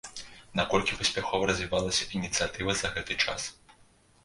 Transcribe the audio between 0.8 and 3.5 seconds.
паспяхова развівалася ініцыятыва за гэты час?